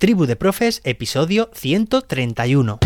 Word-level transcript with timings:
Tribu 0.00 0.24
de 0.24 0.34
Profes, 0.34 0.80
episodio 0.84 1.50
131. 1.52 2.78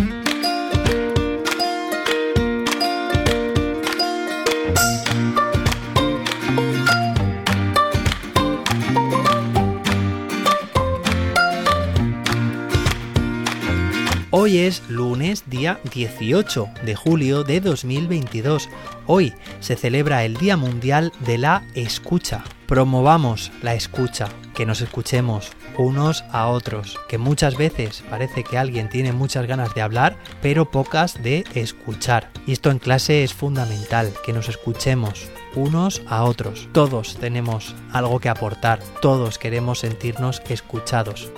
Hoy 14.33 14.59
es 14.59 14.83
lunes, 14.89 15.45
día 15.46 15.79
18 15.93 16.69
de 16.85 16.96
julio 16.96 17.45
de 17.45 17.61
2022. 17.61 18.69
Hoy 19.07 19.33
se 19.61 19.77
celebra 19.77 20.25
el 20.25 20.37
Día 20.37 20.57
Mundial 20.57 21.12
de 21.25 21.39
la 21.39 21.62
Escucha. 21.77 22.43
Promovamos 22.67 23.53
la 23.62 23.75
escucha, 23.75 24.29
que 24.55 24.64
nos 24.64 24.81
escuchemos 24.81 25.53
unos 25.77 26.25
a 26.33 26.49
otros, 26.49 26.99
que 27.09 27.19
muchas 27.19 27.57
veces 27.57 28.03
parece 28.09 28.43
que 28.43 28.57
alguien 28.57 28.89
tiene 28.89 29.13
muchas 29.13 29.46
ganas 29.46 29.75
de 29.75 29.82
hablar, 29.82 30.17
pero 30.41 30.71
pocas 30.71 31.22
de 31.22 31.45
escuchar. 31.55 32.31
Y 32.47 32.53
esto 32.53 32.70
en 32.70 32.78
clase 32.78 33.22
es 33.22 33.34
fundamental, 33.34 34.12
que 34.25 34.33
nos 34.33 34.48
escuchemos 34.48 35.28
unos 35.55 36.03
a 36.06 36.25
otros. 36.25 36.69
Todos 36.72 37.17
tenemos 37.17 37.75
algo 37.92 38.19
que 38.19 38.28
aportar, 38.28 38.81
todos 39.03 39.39
queremos 39.39 39.81
sentirnos 39.81 40.42
escuchados. 40.48 41.31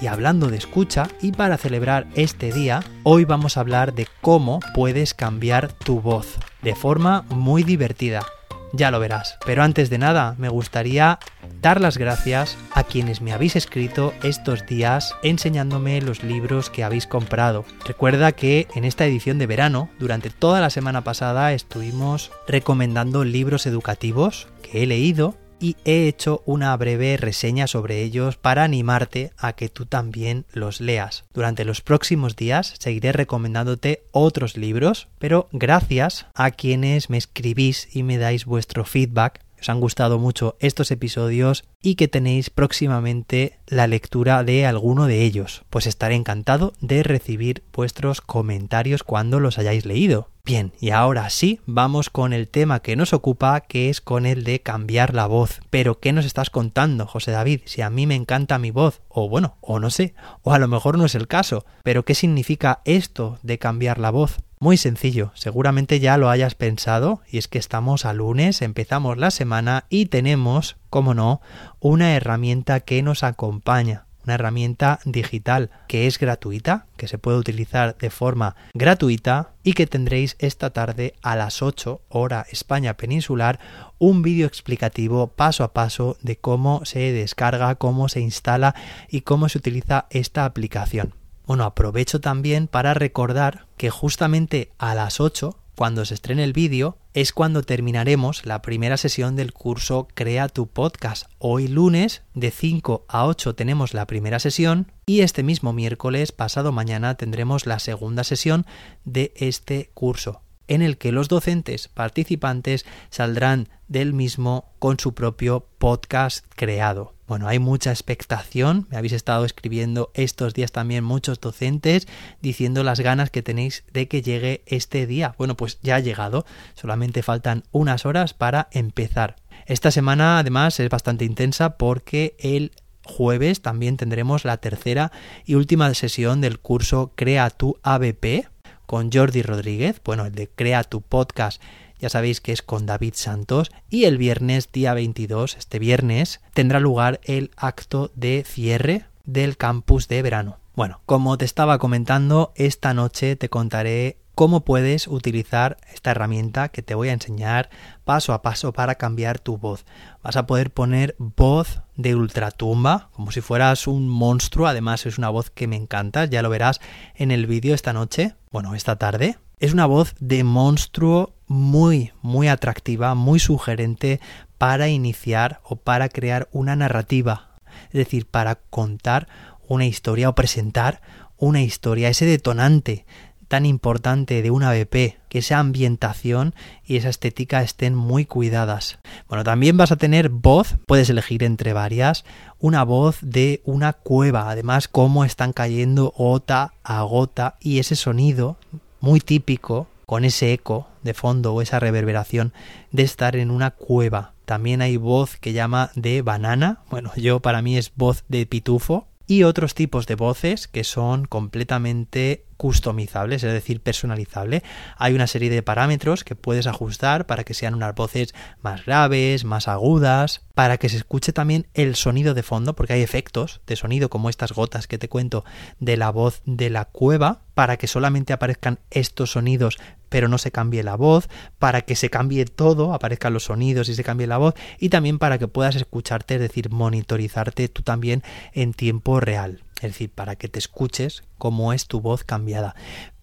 Y 0.00 0.08
hablando 0.08 0.48
de 0.48 0.56
escucha, 0.56 1.06
y 1.20 1.30
para 1.30 1.58
celebrar 1.58 2.08
este 2.16 2.50
día, 2.50 2.82
hoy 3.04 3.24
vamos 3.24 3.56
a 3.56 3.60
hablar 3.60 3.94
de 3.94 4.08
cómo 4.20 4.58
puedes 4.74 5.14
cambiar 5.14 5.72
tu 5.72 6.00
voz 6.00 6.38
de 6.60 6.74
forma 6.74 7.22
muy 7.28 7.62
divertida. 7.62 8.26
Ya 8.72 8.90
lo 8.90 9.00
verás. 9.00 9.38
Pero 9.44 9.62
antes 9.62 9.90
de 9.90 9.98
nada, 9.98 10.34
me 10.38 10.48
gustaría 10.48 11.18
dar 11.60 11.80
las 11.80 11.98
gracias 11.98 12.56
a 12.72 12.84
quienes 12.84 13.20
me 13.20 13.32
habéis 13.32 13.54
escrito 13.56 14.14
estos 14.22 14.66
días 14.66 15.14
enseñándome 15.22 16.00
los 16.00 16.22
libros 16.22 16.70
que 16.70 16.82
habéis 16.82 17.06
comprado. 17.06 17.64
Recuerda 17.84 18.32
que 18.32 18.66
en 18.74 18.84
esta 18.84 19.04
edición 19.04 19.38
de 19.38 19.46
verano, 19.46 19.90
durante 19.98 20.30
toda 20.30 20.60
la 20.60 20.70
semana 20.70 21.04
pasada, 21.04 21.52
estuvimos 21.52 22.32
recomendando 22.48 23.24
libros 23.24 23.66
educativos 23.66 24.48
que 24.62 24.82
he 24.82 24.86
leído 24.86 25.36
y 25.62 25.76
he 25.84 26.08
hecho 26.08 26.42
una 26.44 26.76
breve 26.76 27.16
reseña 27.16 27.68
sobre 27.68 28.02
ellos 28.02 28.36
para 28.36 28.64
animarte 28.64 29.32
a 29.38 29.54
que 29.54 29.68
tú 29.68 29.86
también 29.86 30.44
los 30.52 30.80
leas. 30.80 31.24
Durante 31.32 31.64
los 31.64 31.80
próximos 31.80 32.34
días 32.34 32.74
seguiré 32.78 33.12
recomendándote 33.12 34.02
otros 34.10 34.56
libros, 34.56 35.08
pero 35.20 35.48
gracias 35.52 36.26
a 36.34 36.50
quienes 36.50 37.08
me 37.08 37.16
escribís 37.16 37.88
y 37.94 38.02
me 38.02 38.18
dais 38.18 38.44
vuestro 38.44 38.84
feedback 38.84 39.40
os 39.62 39.68
han 39.68 39.80
gustado 39.80 40.18
mucho 40.18 40.56
estos 40.58 40.90
episodios 40.90 41.64
y 41.80 41.94
que 41.94 42.08
tenéis 42.08 42.50
próximamente 42.50 43.58
la 43.66 43.86
lectura 43.86 44.42
de 44.42 44.66
alguno 44.66 45.06
de 45.06 45.22
ellos, 45.22 45.62
pues 45.70 45.86
estaré 45.86 46.16
encantado 46.16 46.72
de 46.80 47.02
recibir 47.04 47.62
vuestros 47.72 48.20
comentarios 48.20 49.04
cuando 49.04 49.38
los 49.38 49.58
hayáis 49.58 49.86
leído. 49.86 50.28
Bien, 50.44 50.72
y 50.80 50.90
ahora 50.90 51.30
sí, 51.30 51.60
vamos 51.66 52.10
con 52.10 52.32
el 52.32 52.48
tema 52.48 52.80
que 52.80 52.96
nos 52.96 53.12
ocupa, 53.12 53.60
que 53.60 53.88
es 53.88 54.00
con 54.00 54.26
el 54.26 54.42
de 54.42 54.60
cambiar 54.60 55.14
la 55.14 55.26
voz. 55.26 55.60
Pero, 55.70 56.00
¿qué 56.00 56.12
nos 56.12 56.24
estás 56.24 56.50
contando, 56.50 57.06
José 57.06 57.30
David? 57.30 57.60
Si 57.64 57.80
a 57.80 57.90
mí 57.90 58.08
me 58.08 58.16
encanta 58.16 58.58
mi 58.58 58.72
voz, 58.72 59.02
o 59.08 59.28
bueno, 59.28 59.54
o 59.60 59.78
no 59.78 59.90
sé, 59.90 60.14
o 60.42 60.52
a 60.52 60.58
lo 60.58 60.66
mejor 60.66 60.98
no 60.98 61.04
es 61.04 61.14
el 61.14 61.28
caso, 61.28 61.64
pero 61.84 62.04
¿qué 62.04 62.16
significa 62.16 62.80
esto 62.84 63.38
de 63.44 63.60
cambiar 63.60 63.98
la 63.98 64.10
voz? 64.10 64.40
Muy 64.62 64.76
sencillo, 64.76 65.32
seguramente 65.34 65.98
ya 65.98 66.16
lo 66.16 66.30
hayas 66.30 66.54
pensado, 66.54 67.20
y 67.28 67.38
es 67.38 67.48
que 67.48 67.58
estamos 67.58 68.04
a 68.04 68.12
lunes, 68.12 68.62
empezamos 68.62 69.18
la 69.18 69.32
semana 69.32 69.86
y 69.88 70.06
tenemos, 70.06 70.76
como 70.88 71.14
no, 71.14 71.40
una 71.80 72.14
herramienta 72.14 72.78
que 72.78 73.02
nos 73.02 73.24
acompaña 73.24 74.06
una 74.22 74.34
herramienta 74.34 75.00
digital 75.04 75.70
que 75.88 76.06
es 76.06 76.20
gratuita, 76.20 76.86
que 76.96 77.08
se 77.08 77.18
puede 77.18 77.38
utilizar 77.38 77.98
de 77.98 78.08
forma 78.08 78.54
gratuita 78.72 79.50
y 79.64 79.72
que 79.72 79.88
tendréis 79.88 80.36
esta 80.38 80.70
tarde 80.70 81.14
a 81.22 81.34
las 81.34 81.60
8 81.60 82.00
hora 82.08 82.46
España 82.52 82.96
peninsular 82.96 83.58
un 83.98 84.22
vídeo 84.22 84.46
explicativo 84.46 85.26
paso 85.26 85.64
a 85.64 85.72
paso 85.72 86.18
de 86.22 86.36
cómo 86.36 86.84
se 86.84 87.10
descarga, 87.10 87.74
cómo 87.74 88.08
se 88.08 88.20
instala 88.20 88.76
y 89.08 89.22
cómo 89.22 89.48
se 89.48 89.58
utiliza 89.58 90.06
esta 90.10 90.44
aplicación. 90.44 91.14
Bueno, 91.52 91.64
aprovecho 91.64 92.18
también 92.18 92.66
para 92.66 92.94
recordar 92.94 93.66
que 93.76 93.90
justamente 93.90 94.72
a 94.78 94.94
las 94.94 95.20
8 95.20 95.58
cuando 95.74 96.06
se 96.06 96.14
estrene 96.14 96.44
el 96.44 96.54
vídeo, 96.54 96.96
es 97.12 97.34
cuando 97.34 97.62
terminaremos 97.62 98.46
la 98.46 98.62
primera 98.62 98.96
sesión 98.96 99.36
del 99.36 99.52
curso 99.52 100.08
Crea 100.14 100.48
tu 100.48 100.66
podcast. 100.68 101.26
Hoy 101.38 101.68
lunes, 101.68 102.22
de 102.32 102.52
5 102.52 103.04
a 103.06 103.26
8 103.26 103.54
tenemos 103.54 103.92
la 103.92 104.06
primera 104.06 104.38
sesión 104.38 104.90
y 105.04 105.20
este 105.20 105.42
mismo 105.42 105.74
miércoles, 105.74 106.32
pasado 106.32 106.72
mañana, 106.72 107.16
tendremos 107.16 107.66
la 107.66 107.80
segunda 107.80 108.24
sesión 108.24 108.64
de 109.04 109.34
este 109.36 109.90
curso 109.92 110.40
en 110.72 110.80
el 110.80 110.96
que 110.96 111.12
los 111.12 111.28
docentes 111.28 111.88
participantes 111.88 112.86
saldrán 113.10 113.68
del 113.88 114.14
mismo 114.14 114.72
con 114.78 114.98
su 114.98 115.12
propio 115.12 115.66
podcast 115.76 116.46
creado. 116.56 117.14
Bueno, 117.26 117.46
hay 117.46 117.58
mucha 117.58 117.90
expectación, 117.90 118.86
me 118.90 118.96
habéis 118.96 119.12
estado 119.12 119.44
escribiendo 119.44 120.10
estos 120.14 120.54
días 120.54 120.72
también 120.72 121.04
muchos 121.04 121.40
docentes 121.40 122.08
diciendo 122.40 122.84
las 122.84 123.00
ganas 123.00 123.30
que 123.30 123.42
tenéis 123.42 123.84
de 123.92 124.08
que 124.08 124.22
llegue 124.22 124.62
este 124.66 125.06
día. 125.06 125.34
Bueno, 125.36 125.58
pues 125.58 125.78
ya 125.82 125.96
ha 125.96 126.00
llegado, 126.00 126.46
solamente 126.74 127.22
faltan 127.22 127.64
unas 127.70 128.06
horas 128.06 128.32
para 128.32 128.68
empezar. 128.72 129.36
Esta 129.66 129.90
semana 129.90 130.38
además 130.38 130.80
es 130.80 130.88
bastante 130.88 131.26
intensa 131.26 131.76
porque 131.76 132.34
el 132.38 132.72
jueves 133.04 133.60
también 133.60 133.98
tendremos 133.98 134.46
la 134.46 134.56
tercera 134.56 135.12
y 135.44 135.54
última 135.54 135.92
sesión 135.92 136.40
del 136.40 136.60
curso 136.60 137.12
Crea 137.14 137.50
tu 137.50 137.78
ABP 137.82 138.51
con 138.92 139.10
Jordi 139.10 139.40
Rodríguez, 139.40 140.02
bueno, 140.04 140.26
el 140.26 140.34
de 140.34 140.50
Crea 140.50 140.84
tu 140.84 141.00
podcast 141.00 141.62
ya 141.98 142.10
sabéis 142.10 142.42
que 142.42 142.52
es 142.52 142.60
con 142.60 142.84
David 142.84 143.14
Santos 143.16 143.70
y 143.88 144.04
el 144.04 144.18
viernes 144.18 144.70
día 144.70 144.92
22, 144.92 145.56
este 145.56 145.78
viernes, 145.78 146.42
tendrá 146.52 146.78
lugar 146.78 147.18
el 147.24 147.52
acto 147.56 148.10
de 148.16 148.44
cierre 148.46 149.06
del 149.24 149.56
campus 149.56 150.08
de 150.08 150.20
verano. 150.20 150.58
Bueno, 150.74 151.00
como 151.06 151.38
te 151.38 151.46
estaba 151.46 151.78
comentando, 151.78 152.52
esta 152.54 152.92
noche 152.92 153.34
te 153.34 153.48
contaré 153.48 154.18
cómo 154.34 154.64
puedes 154.64 155.08
utilizar 155.08 155.76
esta 155.92 156.10
herramienta 156.10 156.68
que 156.68 156.82
te 156.82 156.94
voy 156.94 157.08
a 157.08 157.12
enseñar 157.12 157.70
paso 158.04 158.32
a 158.32 158.42
paso 158.42 158.72
para 158.72 158.94
cambiar 158.94 159.38
tu 159.38 159.58
voz. 159.58 159.84
Vas 160.22 160.36
a 160.36 160.46
poder 160.46 160.70
poner 160.70 161.14
voz 161.18 161.82
de 161.96 162.14
ultratumba, 162.14 163.10
como 163.12 163.30
si 163.30 163.40
fueras 163.40 163.86
un 163.86 164.08
monstruo, 164.08 164.66
además 164.66 165.06
es 165.06 165.18
una 165.18 165.28
voz 165.28 165.50
que 165.50 165.66
me 165.66 165.76
encanta, 165.76 166.24
ya 166.24 166.42
lo 166.42 166.50
verás 166.50 166.80
en 167.14 167.30
el 167.30 167.46
vídeo 167.46 167.74
esta 167.74 167.92
noche, 167.92 168.34
bueno, 168.50 168.74
esta 168.74 168.96
tarde. 168.96 169.38
Es 169.60 169.72
una 169.72 169.86
voz 169.86 170.14
de 170.18 170.42
monstruo 170.42 171.34
muy, 171.46 172.12
muy 172.20 172.48
atractiva, 172.48 173.14
muy 173.14 173.38
sugerente 173.38 174.20
para 174.58 174.88
iniciar 174.88 175.60
o 175.62 175.76
para 175.76 176.08
crear 176.08 176.48
una 176.50 176.74
narrativa, 176.74 177.58
es 177.86 177.92
decir, 177.92 178.26
para 178.26 178.56
contar 178.56 179.28
una 179.68 179.86
historia 179.86 180.28
o 180.28 180.34
presentar 180.34 181.00
una 181.36 181.62
historia, 181.62 182.08
ese 182.08 182.24
detonante 182.24 183.04
tan 183.52 183.66
importante 183.66 184.40
de 184.40 184.50
una 184.50 184.72
BP, 184.72 185.18
que 185.28 185.40
esa 185.40 185.58
ambientación 185.58 186.54
y 186.86 186.96
esa 186.96 187.10
estética 187.10 187.60
estén 187.60 187.94
muy 187.94 188.24
cuidadas. 188.24 188.98
Bueno, 189.28 189.44
también 189.44 189.76
vas 189.76 189.92
a 189.92 189.96
tener 189.96 190.30
voz, 190.30 190.76
puedes 190.86 191.10
elegir 191.10 191.42
entre 191.42 191.74
varias, 191.74 192.24
una 192.60 192.82
voz 192.82 193.18
de 193.20 193.60
una 193.66 193.92
cueva, 193.92 194.48
además 194.48 194.88
cómo 194.88 195.22
están 195.26 195.52
cayendo 195.52 196.14
gota 196.16 196.72
a 196.82 197.02
gota 197.02 197.58
y 197.60 197.78
ese 197.78 197.94
sonido 197.94 198.56
muy 199.00 199.20
típico 199.20 199.86
con 200.06 200.24
ese 200.24 200.54
eco 200.54 200.88
de 201.02 201.12
fondo 201.12 201.52
o 201.52 201.60
esa 201.60 201.78
reverberación 201.78 202.54
de 202.90 203.02
estar 203.02 203.36
en 203.36 203.50
una 203.50 203.72
cueva. 203.72 204.32
También 204.46 204.80
hay 204.80 204.96
voz 204.96 205.36
que 205.36 205.52
llama 205.52 205.90
de 205.94 206.22
banana, 206.22 206.78
bueno, 206.88 207.12
yo 207.16 207.40
para 207.40 207.60
mí 207.60 207.76
es 207.76 207.92
voz 207.96 208.24
de 208.28 208.46
pitufo, 208.46 209.08
y 209.32 209.44
otros 209.44 209.74
tipos 209.74 210.06
de 210.06 210.14
voces 210.14 210.68
que 210.68 210.84
son 210.84 211.24
completamente 211.24 212.44
customizables, 212.58 213.42
es 213.42 213.50
decir, 213.50 213.80
personalizable. 213.80 214.62
Hay 214.98 215.14
una 215.14 215.26
serie 215.26 215.48
de 215.48 215.62
parámetros 215.62 216.22
que 216.22 216.36
puedes 216.36 216.66
ajustar 216.66 217.24
para 217.24 217.42
que 217.42 217.54
sean 217.54 217.74
unas 217.74 217.94
voces 217.94 218.34
más 218.60 218.84
graves, 218.84 219.44
más 219.46 219.68
agudas, 219.68 220.42
para 220.54 220.76
que 220.76 220.90
se 220.90 220.98
escuche 220.98 221.32
también 221.32 221.66
el 221.72 221.96
sonido 221.96 222.34
de 222.34 222.42
fondo, 222.42 222.76
porque 222.76 222.92
hay 222.92 223.00
efectos 223.00 223.62
de 223.66 223.76
sonido 223.76 224.10
como 224.10 224.28
estas 224.28 224.52
gotas 224.52 224.86
que 224.86 224.98
te 224.98 225.08
cuento 225.08 225.46
de 225.80 225.96
la 225.96 226.10
voz 226.10 226.42
de 226.44 226.68
la 226.68 226.84
cueva, 226.84 227.40
para 227.54 227.78
que 227.78 227.86
solamente 227.86 228.34
aparezcan 228.34 228.80
estos 228.90 229.32
sonidos 229.32 229.78
pero 230.12 230.28
no 230.28 230.38
se 230.38 230.52
cambie 230.52 230.84
la 230.84 230.94
voz, 230.94 231.28
para 231.58 231.80
que 231.80 231.96
se 231.96 232.10
cambie 232.10 232.44
todo, 232.44 232.94
aparezcan 232.94 233.32
los 233.32 233.44
sonidos 233.44 233.88
y 233.88 233.94
se 233.94 234.04
cambie 234.04 234.28
la 234.28 234.38
voz, 234.38 234.54
y 234.78 234.90
también 234.90 235.18
para 235.18 235.38
que 235.38 235.48
puedas 235.48 235.74
escucharte, 235.74 236.34
es 236.34 236.40
decir, 236.40 236.70
monitorizarte 236.70 237.68
tú 237.68 237.82
también 237.82 238.22
en 238.52 238.74
tiempo 238.74 239.18
real 239.18 239.64
es 239.76 239.94
decir, 239.94 240.10
para 240.10 240.36
que 240.36 240.48
te 240.48 240.60
escuches 240.60 241.24
cómo 241.38 241.72
es 241.72 241.86
tu 241.86 242.00
voz 242.00 242.22
cambiada. 242.22 242.76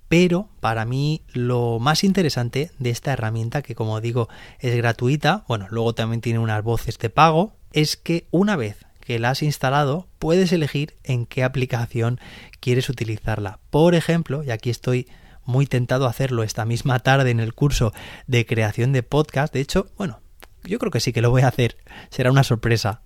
Pero 0.10 0.50
para 0.60 0.86
mí 0.86 1.22
lo 1.34 1.80
más 1.80 2.04
interesante 2.04 2.72
de 2.80 2.90
esta 2.90 3.14
herramienta, 3.14 3.62
que 3.62 3.76
como 3.76 4.02
digo 4.02 4.28
es 4.60 4.76
gratuita, 4.76 5.46
bueno, 5.48 5.68
luego 5.70 5.94
también 5.94 6.20
tiene 6.20 6.40
unas 6.40 6.64
voces 6.64 6.98
de 6.98 7.10
pago, 7.10 7.54
es 7.72 7.96
que 7.96 8.28
una 8.32 8.56
vez 8.56 8.86
que 9.00 9.20
la 9.20 9.30
has 9.30 9.42
instalado, 9.42 10.08
puedes 10.20 10.52
elegir 10.52 10.96
en 11.04 11.26
qué 11.26 11.44
aplicación 11.44 12.20
quieres 12.60 12.90
utilizarla. 12.90 13.60
Por 13.70 13.96
ejemplo, 13.96 14.44
y 14.44 14.52
aquí 14.52 14.70
estoy 14.70 15.08
muy 15.50 15.66
tentado 15.66 16.06
a 16.06 16.10
hacerlo 16.10 16.44
esta 16.44 16.64
misma 16.64 17.00
tarde 17.00 17.32
en 17.32 17.42
el 17.42 17.54
curso 17.54 17.92
de 18.28 18.46
creación 18.46 18.94
de 18.94 19.04
podcast. 19.04 19.54
De 19.54 19.60
hecho, 19.60 19.88
bueno, 19.98 20.22
yo 20.64 20.80
creo 20.80 20.92
que 20.92 21.00
sí 21.00 21.12
que 21.12 21.22
lo 21.22 21.32
voy 21.32 21.42
a 21.42 21.48
hacer. 21.48 21.78
Será 22.10 22.32
una 22.32 22.44
sorpresa. 22.44 23.02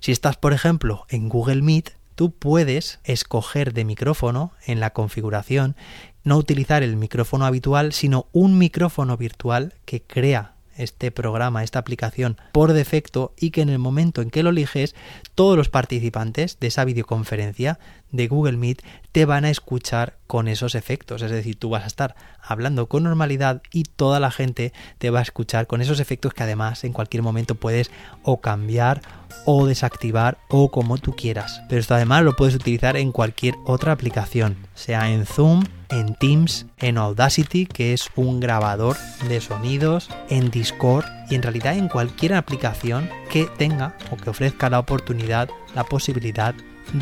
Si 0.00 0.10
estás, 0.10 0.36
por 0.36 0.52
ejemplo, 0.52 1.04
en 1.08 1.28
Google 1.28 1.62
Meet, 1.62 1.92
tú 2.14 2.32
puedes 2.32 2.98
escoger 3.04 3.72
de 3.72 3.84
micrófono 3.84 4.52
en 4.66 4.80
la 4.80 4.90
configuración, 4.90 5.76
no 6.24 6.36
utilizar 6.36 6.82
el 6.82 6.96
micrófono 6.96 7.46
habitual, 7.46 7.92
sino 7.92 8.26
un 8.32 8.58
micrófono 8.58 9.16
virtual 9.16 9.74
que 9.84 10.02
crea 10.02 10.54
este 10.76 11.10
programa, 11.10 11.62
esta 11.62 11.78
aplicación 11.78 12.38
por 12.52 12.72
defecto 12.72 13.34
y 13.38 13.50
que 13.50 13.60
en 13.60 13.68
el 13.68 13.78
momento 13.78 14.22
en 14.22 14.30
que 14.30 14.42
lo 14.42 14.50
eliges, 14.50 14.94
todos 15.34 15.56
los 15.56 15.68
participantes 15.68 16.58
de 16.60 16.68
esa 16.68 16.84
videoconferencia 16.84 17.78
de 18.10 18.28
Google 18.28 18.56
Meet 18.56 18.82
te 19.12 19.24
van 19.24 19.44
a 19.44 19.50
escuchar 19.50 20.18
con 20.32 20.48
esos 20.48 20.74
efectos. 20.74 21.20
Es 21.20 21.30
decir, 21.30 21.58
tú 21.58 21.68
vas 21.68 21.84
a 21.84 21.88
estar 21.88 22.16
hablando 22.40 22.88
con 22.88 23.02
normalidad 23.02 23.60
y 23.70 23.82
toda 23.82 24.18
la 24.18 24.30
gente 24.30 24.72
te 24.96 25.10
va 25.10 25.18
a 25.18 25.22
escuchar 25.22 25.66
con 25.66 25.82
esos 25.82 26.00
efectos 26.00 26.32
que 26.32 26.42
además 26.42 26.84
en 26.84 26.94
cualquier 26.94 27.22
momento 27.22 27.54
puedes 27.54 27.90
o 28.22 28.40
cambiar 28.40 29.02
o 29.44 29.66
desactivar 29.66 30.38
o 30.48 30.70
como 30.70 30.96
tú 30.96 31.14
quieras. 31.14 31.60
Pero 31.68 31.82
esto 31.82 31.94
además 31.94 32.22
lo 32.22 32.34
puedes 32.34 32.54
utilizar 32.54 32.96
en 32.96 33.12
cualquier 33.12 33.56
otra 33.66 33.92
aplicación, 33.92 34.56
sea 34.72 35.10
en 35.10 35.26
Zoom, 35.26 35.64
en 35.90 36.14
Teams, 36.14 36.64
en 36.78 36.96
Audacity, 36.96 37.66
que 37.66 37.92
es 37.92 38.08
un 38.16 38.40
grabador 38.40 38.96
de 39.28 39.38
sonidos, 39.42 40.08
en 40.30 40.50
Discord 40.50 41.04
y 41.28 41.34
en 41.34 41.42
realidad 41.42 41.76
en 41.76 41.88
cualquier 41.88 42.32
aplicación 42.32 43.06
que 43.28 43.50
tenga 43.58 43.98
o 44.10 44.16
que 44.16 44.30
ofrezca 44.30 44.70
la 44.70 44.78
oportunidad, 44.78 45.50
la 45.74 45.84
posibilidad 45.84 46.54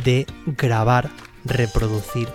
de 0.04 0.26
grabar, 0.56 1.10
reproducir 1.44 2.26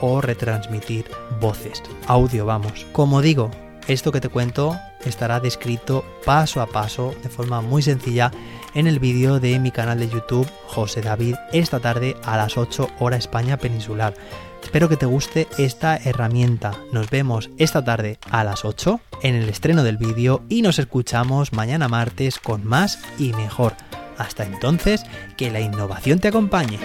o 0.00 0.20
retransmitir 0.20 1.06
voces, 1.40 1.82
audio 2.06 2.46
vamos. 2.46 2.86
Como 2.92 3.22
digo, 3.22 3.50
esto 3.86 4.12
que 4.12 4.20
te 4.20 4.28
cuento 4.28 4.76
estará 5.04 5.40
descrito 5.40 6.04
paso 6.24 6.60
a 6.60 6.66
paso 6.66 7.14
de 7.22 7.28
forma 7.28 7.60
muy 7.60 7.82
sencilla 7.82 8.30
en 8.74 8.86
el 8.86 8.98
vídeo 8.98 9.40
de 9.40 9.58
mi 9.58 9.70
canal 9.70 9.98
de 9.98 10.08
YouTube 10.08 10.50
José 10.66 11.02
David 11.02 11.36
esta 11.52 11.80
tarde 11.80 12.16
a 12.24 12.36
las 12.36 12.56
8 12.56 12.88
hora 12.98 13.16
España 13.16 13.58
peninsular. 13.58 14.14
Espero 14.62 14.88
que 14.88 14.96
te 14.96 15.06
guste 15.06 15.46
esta 15.58 15.96
herramienta. 15.96 16.72
Nos 16.90 17.10
vemos 17.10 17.50
esta 17.58 17.84
tarde 17.84 18.18
a 18.30 18.42
las 18.44 18.64
8 18.64 18.98
en 19.22 19.34
el 19.34 19.48
estreno 19.48 19.84
del 19.84 19.98
vídeo 19.98 20.42
y 20.48 20.62
nos 20.62 20.78
escuchamos 20.78 21.52
mañana 21.52 21.86
martes 21.86 22.38
con 22.38 22.66
más 22.66 22.98
y 23.18 23.32
mejor. 23.34 23.74
Hasta 24.16 24.44
entonces, 24.44 25.04
que 25.36 25.50
la 25.50 25.60
innovación 25.60 26.18
te 26.18 26.28
acompañe. 26.28 26.78